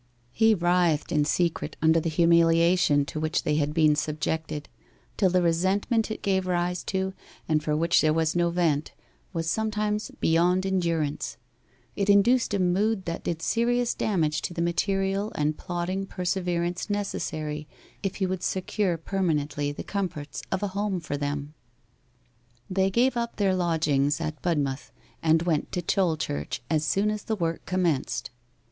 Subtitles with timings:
[0.31, 4.67] He writhed in secret under the humiliation to which they had been subjected,
[5.15, 7.13] till the resentment it gave rise to,
[7.47, 8.93] and for which there was no vent,
[9.31, 11.37] was sometimes beyond endurance;
[11.95, 17.67] it induced a mood that did serious damage to the material and plodding perseverance necessary
[18.01, 21.53] if he would secure permanently the comforts of a home for them.
[22.71, 24.91] They gave up their lodgings at Budmouth,
[25.21, 28.31] and went to Tolchurch as soon as the work commenced.